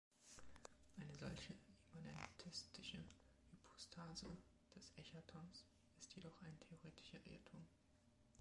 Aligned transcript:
Eine 0.97 1.13
solche 1.13 1.53
immanentistische 1.93 2.97
Hypostase 3.51 4.35
des 4.75 4.91
Eschatons 4.97 5.63
ist 5.99 6.15
jedoch 6.15 6.41
ein 6.41 6.59
theoretischer 6.59 7.23
Irrtum. 7.27 7.67